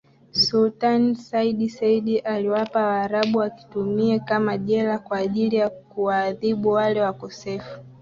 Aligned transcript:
Sultani 0.43 1.15
said 1.25 1.59
seyyid 1.77 2.21
aliwapa 2.25 2.83
waarabu 2.83 3.37
wakitumie 3.37 4.19
kama 4.19 4.57
jela 4.57 4.99
kwa 4.99 5.17
ajili 5.17 5.55
ya 5.55 5.69
kuwaadhibu 5.69 6.69
wale 6.69 7.01
wakosefu 7.01 7.79